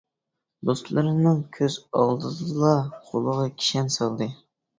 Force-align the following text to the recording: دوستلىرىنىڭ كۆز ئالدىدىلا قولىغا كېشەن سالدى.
دوستلىرىنىڭ 0.69 1.37
كۆز 1.57 1.75
ئالدىدىلا 1.99 2.73
قولىغا 3.11 3.47
كېشەن 3.53 3.95
سالدى. 3.99 4.31